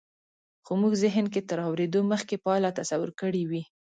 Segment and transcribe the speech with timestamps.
[0.65, 3.63] خو مونږ زهن کې تر اورېدو مخکې پایله تصور کړې وي